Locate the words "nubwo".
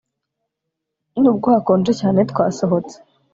1.21-1.47